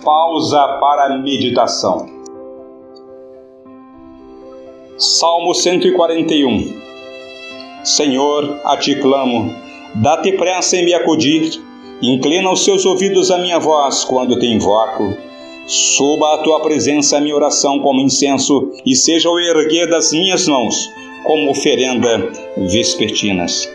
Pausa 0.00 0.78
para 0.80 1.18
meditação. 1.18 2.08
Salmo 4.96 5.54
141 5.54 6.80
Senhor, 7.84 8.60
a 8.64 8.76
ti 8.76 8.96
clamo, 8.96 9.54
dá-te 9.94 10.32
pressa 10.32 10.76
em 10.76 10.84
me 10.84 10.94
acudir, 10.94 11.60
inclina 12.00 12.50
os 12.50 12.64
seus 12.64 12.84
ouvidos 12.86 13.30
à 13.30 13.38
minha 13.38 13.58
voz 13.58 14.04
quando 14.04 14.38
te 14.38 14.46
invoco. 14.46 15.16
Suba 15.66 16.34
a 16.34 16.38
tua 16.38 16.60
presença 16.60 17.18
a 17.18 17.20
minha 17.20 17.36
oração 17.36 17.78
como 17.80 18.00
incenso 18.00 18.70
e 18.84 18.96
seja 18.96 19.28
o 19.30 19.38
erguer 19.38 19.88
das 19.88 20.12
minhas 20.12 20.48
mãos 20.48 20.88
como 21.24 21.50
oferenda 21.50 22.28
vespertinas. 22.56 23.68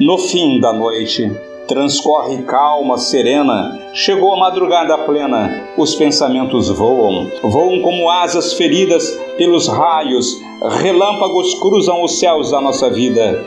No 0.00 0.18
fim 0.18 0.58
da 0.58 0.72
noite, 0.72 1.30
transcorre 1.66 2.42
calma, 2.42 2.98
serena, 2.98 3.78
chegou 3.94 4.34
a 4.34 4.38
madrugada 4.38 4.98
plena, 4.98 5.68
os 5.76 5.94
pensamentos 5.94 6.68
voam, 6.68 7.28
voam 7.42 7.80
como 7.82 8.10
asas 8.10 8.54
feridas 8.54 9.08
pelos 9.36 9.68
raios, 9.68 10.40
relâmpagos 10.80 11.54
cruzam 11.60 12.02
os 12.02 12.18
céus 12.18 12.50
da 12.50 12.60
nossa 12.60 12.90
vida. 12.90 13.44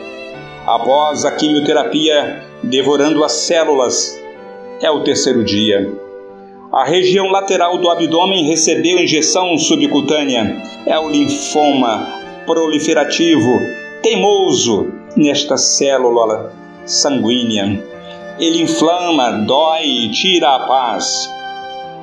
Após 0.66 1.24
a 1.24 1.30
quimioterapia 1.30 2.42
devorando 2.62 3.22
as 3.24 3.32
células, 3.32 4.18
é 4.80 4.90
o 4.90 5.02
terceiro 5.02 5.44
dia. 5.44 5.92
A 6.72 6.84
região 6.84 7.28
lateral 7.28 7.78
do 7.78 7.88
abdômen 7.88 8.48
recebeu 8.48 8.98
injeção 8.98 9.56
subcutânea. 9.56 10.62
É 10.84 10.98
o 10.98 11.08
linfoma 11.08 12.06
proliferativo, 12.44 13.60
teimoso 14.02 14.92
nesta 15.16 15.56
célula 15.56 16.52
sanguínea. 16.84 17.82
Ele 18.38 18.62
inflama, 18.62 19.32
dói 19.32 19.84
e 19.84 20.10
tira 20.10 20.54
a 20.54 20.66
paz. 20.66 21.30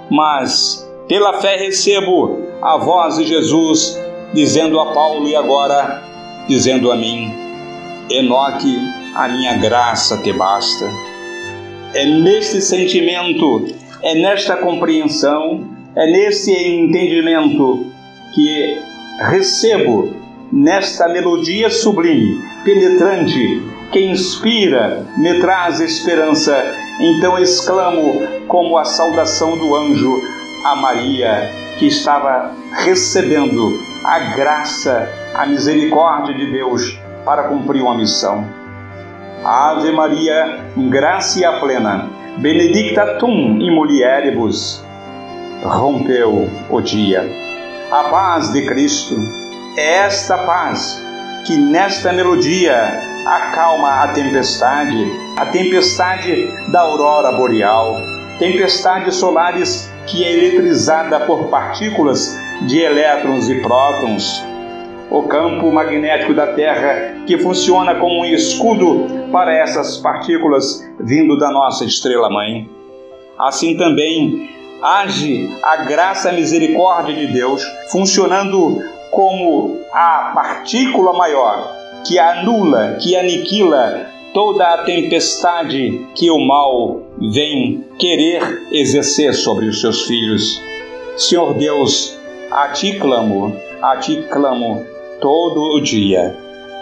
Mas, 0.10 0.88
pela 1.08 1.34
fé, 1.42 1.58
recebo 1.58 2.40
a 2.62 2.78
voz 2.78 3.18
de 3.18 3.26
Jesus 3.26 4.00
dizendo 4.34 4.80
a 4.80 4.94
Paulo 4.94 5.28
e 5.28 5.36
agora 5.36 6.02
dizendo 6.48 6.92
a 6.92 6.96
mim: 6.96 7.32
Enoque, 8.10 8.78
a 9.16 9.28
minha 9.28 9.58
graça 9.58 10.18
te 10.18 10.34
basta. 10.34 10.90
É 11.94 12.06
neste 12.06 12.62
sentimento, 12.62 13.68
é 14.02 14.16
nesta 14.16 14.58
compreensão, 14.58 15.70
é 15.96 16.08
nesse 16.08 16.52
entendimento 16.52 17.86
que 18.34 18.82
recebo 19.30 20.23
nesta 20.54 21.10
melodia 21.10 21.68
sublime, 21.72 22.40
penetrante, 22.64 23.60
que 23.92 24.00
inspira, 24.00 25.04
me 25.18 25.40
traz 25.40 25.80
esperança. 25.80 26.56
Então 27.00 27.40
exclamo 27.40 28.22
como 28.48 28.78
a 28.78 28.86
saudação 28.86 29.58
do 29.58 29.76
anjo 29.76 30.22
a 30.64 30.76
Maria, 30.76 31.50
que 31.80 31.88
estava 31.88 32.52
recebendo 32.72 33.80
a 34.06 34.20
graça, 34.36 35.10
a 35.34 35.46
misericórdia 35.48 36.36
de 36.36 36.52
Deus 36.52 37.00
para 37.26 37.44
cumprir 37.46 37.82
uma 37.82 37.98
missão. 37.98 38.48
Ave 39.44 39.92
Maria, 39.92 40.60
gracia 40.78 41.52
plena, 41.54 42.10
benedicta 42.38 43.18
tum 43.18 43.60
in 43.60 43.72
mulieribus. 43.72 44.86
Rompeu 45.64 46.48
o 46.70 46.82
dia. 46.82 47.28
A 47.92 48.04
paz 48.04 48.52
de 48.54 48.66
Cristo 48.66 49.16
é 49.76 49.98
esta 50.06 50.38
paz 50.40 51.04
que 51.46 51.58
nesta 51.58 52.14
melodia 52.14 53.02
acalma 53.26 54.04
a 54.04 54.08
tempestade, 54.10 55.12
a 55.38 55.46
tempestade 55.48 56.48
da 56.72 56.82
aurora 56.82 57.32
boreal, 57.34 57.98
tempestades 58.40 59.16
solares 59.16 59.92
que 60.06 60.24
é 60.24 60.32
eletrizada 60.32 61.22
por 61.22 61.48
partículas 61.48 62.38
de 62.62 62.80
elétrons 62.80 63.50
e 63.50 63.62
prótons, 63.62 64.44
o 65.10 65.24
campo 65.24 65.72
magnético 65.72 66.34
da 66.34 66.48
Terra 66.48 67.24
que 67.26 67.38
funciona 67.38 67.96
como 67.96 68.22
um 68.22 68.26
escudo 68.26 69.08
para 69.32 69.54
essas 69.54 69.98
partículas 69.98 70.88
vindo 71.00 71.38
da 71.38 71.52
nossa 71.52 71.84
estrela-mãe. 71.86 72.70
Assim 73.40 73.76
também 73.76 74.50
age 74.82 75.50
a 75.64 75.78
graça 75.78 76.32
e 76.32 76.36
misericórdia 76.36 77.16
de 77.16 77.34
Deus, 77.34 77.64
funcionando 77.90 78.84
como 79.14 79.80
a 79.94 80.32
partícula 80.34 81.14
maior 81.14 81.72
que 82.06 82.18
anula, 82.20 82.98
que 83.00 83.16
aniquila 83.16 84.08
toda 84.34 84.74
a 84.74 84.84
tempestade 84.84 86.08
que 86.16 86.30
o 86.32 86.40
mal 86.40 87.02
vem 87.32 87.86
querer 88.00 88.68
exercer 88.72 89.34
sobre 89.36 89.68
os 89.68 89.80
seus 89.80 90.04
filhos. 90.04 90.60
Senhor 91.16 91.54
Deus, 91.54 92.18
a 92.52 92.70
ti 92.70 93.00
clamo, 93.00 93.56
a 93.82 93.98
ti 93.98 94.26
clamo 94.30 94.84
todo 95.22 95.62
o 95.62 95.82
dia. 95.82 96.36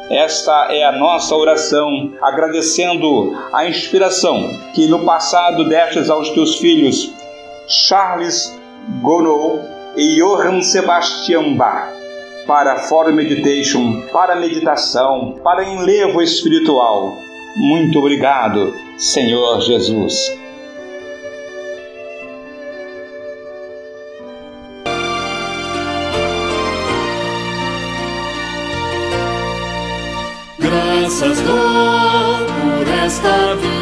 Esta 0.10 0.68
é 0.72 0.84
a 0.84 0.94
nossa 0.94 1.36
oração, 1.36 2.14
agradecendo 2.22 3.38
a 3.54 3.68
inspiração 3.68 4.50
que 4.74 4.88
no 4.88 5.06
passado 5.06 5.68
destes 5.68 6.10
aos 6.10 6.30
teus 6.30 6.58
filhos, 6.58 7.14
Charles 7.68 8.58
Gounod 9.02 9.62
e 9.96 10.16
Johann 10.16 10.62
Sebastian 10.62 11.54
Bach 11.54 12.01
para 12.46 12.78
For 12.88 13.12
Meditation, 13.14 14.02
para 14.12 14.36
meditação, 14.36 15.40
para 15.44 15.64
enlevo 15.64 16.22
espiritual. 16.22 17.18
Muito 17.56 18.00
obrigado, 18.00 18.74
Senhor 18.98 19.62
Jesus. 19.62 20.38
Graças 30.60 31.42
dou 31.42 31.58
por 31.58 32.88
esta 33.06 33.56
vida, 33.56 33.81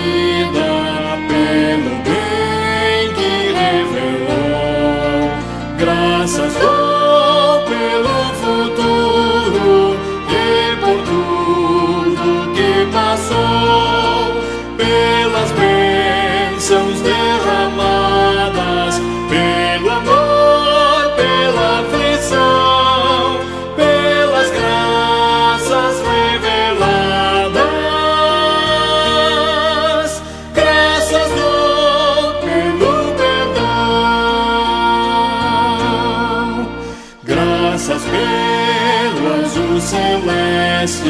celeste 39.90 41.10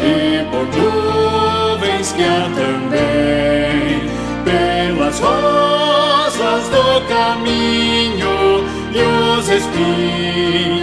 e 0.00 0.44
por 0.50 0.66
nuvens 0.76 2.12
que 2.12 2.22
há 2.22 2.48
também 2.54 4.08
pelas 4.44 5.18
rosas 5.18 6.68
do 6.68 7.00
caminho 7.08 8.64
e 8.92 9.38
os 9.38 9.48
espinhos 9.48 10.75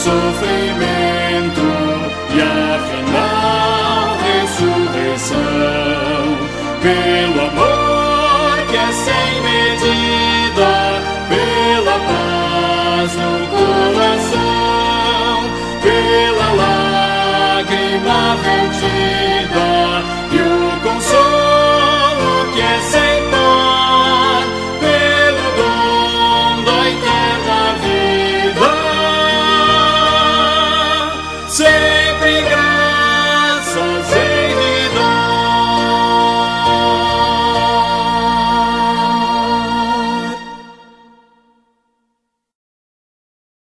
sofrimento 0.00 1.60
e 2.34 2.40
a 2.40 3.19